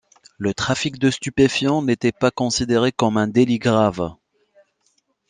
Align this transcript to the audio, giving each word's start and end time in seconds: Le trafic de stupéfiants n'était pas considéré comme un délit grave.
Le 0.39 0.55
trafic 0.55 0.97
de 0.97 1.11
stupéfiants 1.11 1.83
n'était 1.83 2.11
pas 2.11 2.31
considéré 2.31 2.91
comme 2.91 3.17
un 3.17 3.27
délit 3.27 3.59
grave. 3.59 4.15